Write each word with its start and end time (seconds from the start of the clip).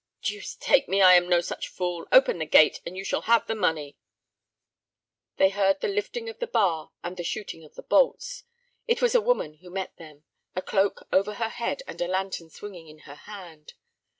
"Deuce 0.23 0.55
take 0.55 0.89
me, 0.89 0.99
I 0.99 1.13
am 1.13 1.29
no 1.29 1.41
such 1.41 1.67
fool. 1.67 2.07
Open 2.11 2.39
the 2.39 2.45
gate, 2.47 2.81
and 2.87 2.97
you 2.97 3.03
shall 3.03 3.21
have 3.21 3.45
the 3.45 3.53
money." 3.53 3.99
They 5.37 5.49
heard 5.49 5.79
the 5.79 5.87
lifting 5.87 6.27
of 6.27 6.39
the 6.39 6.47
bar 6.47 6.89
and 7.03 7.15
the 7.17 7.23
shooting 7.23 7.63
of 7.63 7.75
the 7.75 7.83
bolts. 7.83 8.43
It 8.87 8.99
was 8.99 9.13
a 9.13 9.21
woman 9.21 9.57
who 9.57 9.69
met 9.69 9.97
them—a 9.97 10.61
cloak 10.63 11.07
over 11.13 11.35
her 11.35 11.49
head 11.49 11.83
and 11.85 12.01
a 12.01 12.07
lantern 12.07 12.49
swinging 12.49 12.87
in 12.87 12.97
her 13.05 13.13
hand. 13.13 13.75